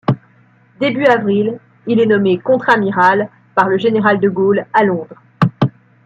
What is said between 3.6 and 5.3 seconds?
le général de Gaulle à Londres.